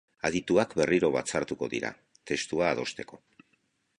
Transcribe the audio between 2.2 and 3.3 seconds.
testua adosteko